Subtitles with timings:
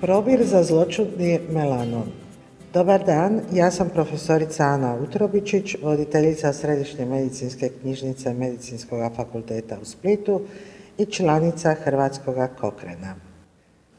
[0.00, 2.08] Probir za zločudni melanom.
[2.72, 10.40] Dobar dan, ja sam profesorica Ana Utrobičić, voditeljica Središnje medicinske knjižnice Medicinskog fakulteta u Splitu
[10.98, 13.14] i članica Hrvatskog kokrena.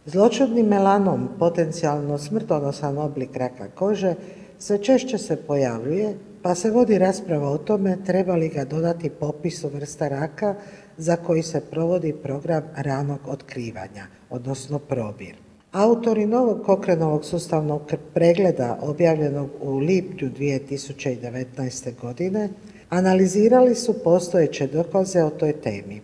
[0.05, 4.15] Zločudni melanom, potencijalno smrtonosan oblik raka kože,
[4.59, 9.69] sve češće se pojavljuje, pa se vodi rasprava o tome treba li ga dodati popisu
[9.69, 10.55] vrsta raka
[10.97, 15.50] za koji se provodi program ranog otkrivanja, odnosno probir.
[15.71, 21.91] Autori novog Kokrenovog sustavnog pregleda objavljenog u lipnju 2019.
[22.01, 22.49] godine
[22.89, 26.01] analizirali su postojeće dokaze o toj temi.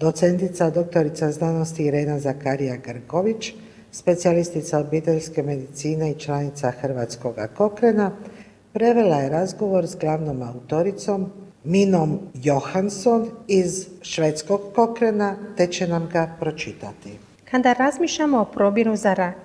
[0.00, 3.52] Docentica doktorica znanosti Irena Zakarija Grković,
[3.92, 8.10] specijalistica obiteljske medicine i članica Hrvatskog Kokrena,
[8.72, 11.30] prevela je razgovor s glavnom autoricom
[11.64, 17.31] Minom Johansson iz švedskog Kokrena, te će nam ga pročitati.
[17.52, 19.36] Kada razmišljamo o probiru za rak,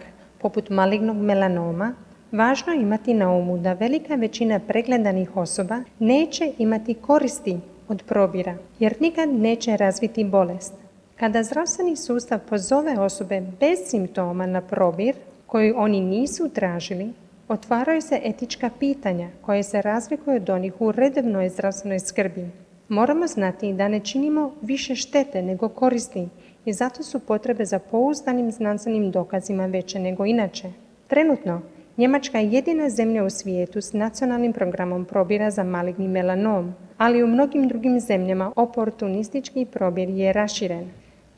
[0.41, 1.93] poput malignog melanoma,
[2.31, 8.55] važno je imati na umu da velika većina pregledanih osoba neće imati koristi od probira,
[8.79, 10.73] jer nikad neće razviti bolest.
[11.15, 15.15] Kada zdravstveni sustav pozove osobe bez simptoma na probir,
[15.47, 17.13] koji oni nisu tražili,
[17.47, 22.49] otvaraju se etička pitanja koje se razlikuju od onih u redovnoj zdravstvenoj skrbi.
[22.89, 26.27] Moramo znati da ne činimo više štete nego koristi
[26.67, 30.71] i zato su potrebe za pouzdanim znanstvenim dokazima veće nego inače.
[31.07, 31.61] Trenutno,
[31.97, 37.27] Njemačka je jedina zemlja u svijetu s nacionalnim programom probira za maligni melanom, ali u
[37.27, 40.89] mnogim drugim zemljama oportunistički probir je raširen.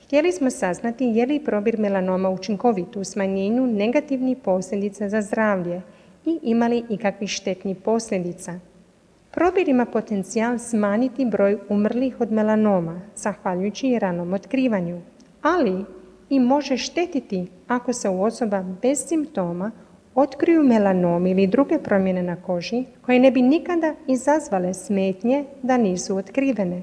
[0.04, 5.82] Htjeli smo saznati je li probir melanoma učinkovit u smanjenju negativnih posljedica za zdravlje
[6.26, 8.60] i ima li ikakvih štetnih posljedica.
[9.32, 15.02] Probir ima potencijal smanjiti broj umrlih od melanoma, zahvaljujući ranom otkrivanju
[15.42, 15.86] ali
[16.30, 19.72] i može štetiti ako se u osoba bez simptoma
[20.16, 26.18] otkriju melanom ili druge promjene na koži koje ne bi nikada izazvale smetnje da nisu
[26.18, 26.82] otkrivene.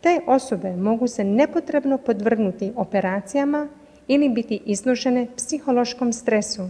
[0.00, 3.68] Te osobe mogu se nepotrebno podvrgnuti operacijama
[4.08, 6.68] ili biti izložene psihološkom stresu.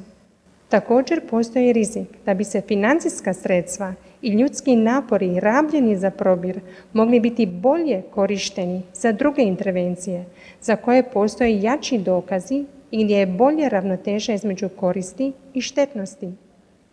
[0.69, 6.61] Također postoji rizik da bi se financijska sredstva i ljudski napori rabljeni za probir
[6.93, 10.25] mogli biti bolje korišteni za druge intervencije
[10.61, 16.33] za koje postoje jači dokazi i gdje je bolje ravnoteža između koristi i štetnosti.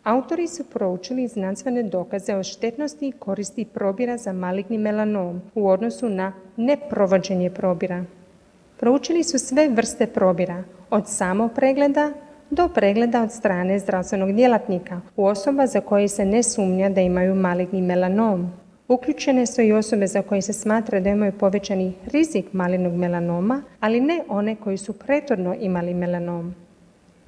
[0.03, 6.09] Autori su proučili znanstvene dokaze o štetnosti i koristi probira za maligni melanom u odnosu
[6.09, 8.05] na neprovođenje probira.
[8.79, 12.11] Proučili su sve vrste probira, od samopregleda
[12.53, 17.35] do pregleda od strane zdravstvenog djelatnika u osoba za koje se ne sumnja da imaju
[17.35, 18.51] maligni melanom.
[18.87, 24.01] Uključene su i osobe za koje se smatra da imaju povećani rizik malignog melanoma, ali
[24.01, 26.55] ne one koji su prethodno imali melanom.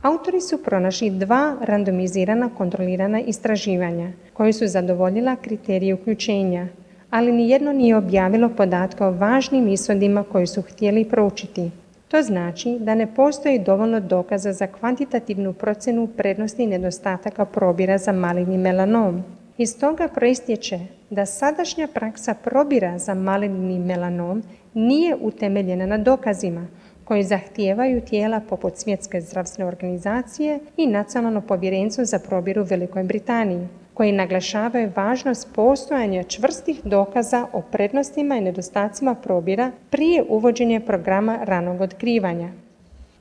[0.01, 6.67] Autori su pronašli dva randomizirana kontrolirana istraživanja koje su zadovoljila kriterije uključenja,
[7.09, 11.71] ali nijedno nije objavilo podatke o važnim ishodima koje su htjeli proučiti.
[12.07, 18.11] To znači da ne postoji dovoljno dokaza za kvantitativnu procjenu prednosti i nedostataka probira za
[18.11, 19.23] maligni melanom.
[19.57, 20.79] Iz toga proistječe
[21.09, 26.67] da sadašnja praksa probira za maligni melanom nije utemeljena na dokazima
[27.03, 33.67] koji zahtijevaju tijela poput Svjetske zdravstvene organizacije i Nacionalno povjerenstvo za probiru u Velikoj Britaniji
[33.95, 41.81] koji naglašavaju važnost postojanja čvrstih dokaza o prednostima i nedostacima probira prije uvođenja programa ranog
[41.81, 42.49] otkrivanja.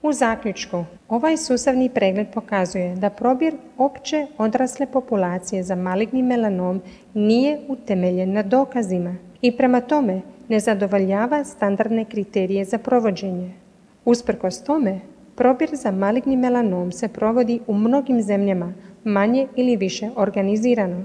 [0.02, 6.82] U zaključku, ovaj sustavni pregled pokazuje da probir opće odrasle populacije za maligni melanom
[7.14, 13.50] nije utemeljen na dokazima i prema tome ne zadovoljava standardne kriterije za provođenje.
[14.04, 15.00] Usprkos tome,
[15.36, 18.72] probir za maligni melanom se provodi u mnogim zemljama
[19.04, 21.04] manje ili više organizirano.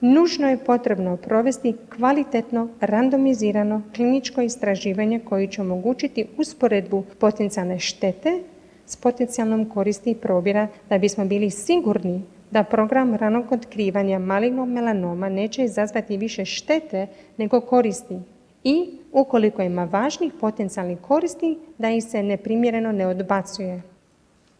[0.00, 8.42] Nužno je potrebno provesti kvalitetno, randomizirano kliničko istraživanje koji će omogućiti usporedbu potencijalne štete
[8.86, 15.64] s potencijalnom koristi probira da bismo bili sigurni da program ranog otkrivanja malignog melanoma neće
[15.64, 17.06] izazvati više štete
[17.36, 18.18] nego koristi
[18.64, 23.82] i ukoliko ima važnih potencijalnih koristi da ih se neprimjereno ne odbacuje.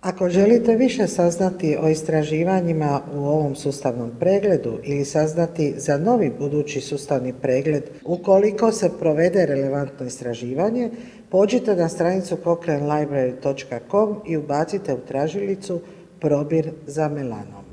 [0.01, 6.81] Ako želite više saznati o istraživanjima u ovom sustavnom pregledu ili saznati za novi budući
[6.81, 10.91] sustavni pregled, ukoliko se provede relevantno istraživanje,
[11.31, 15.81] pođite na stranicu cochranelibrary.com i ubacite u tražilicu
[16.21, 17.66] probir za melanom.